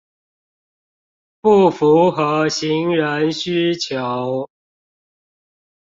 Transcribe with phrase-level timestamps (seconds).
[1.41, 4.49] 不符合行人需求